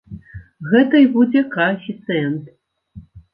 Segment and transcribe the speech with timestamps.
[0.71, 2.51] Гэта і будзе каэфіцыент.